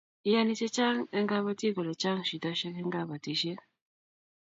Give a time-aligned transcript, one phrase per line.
[0.29, 3.59] iani chechang eng kabatik kole chang shidoshek eng kabatishiet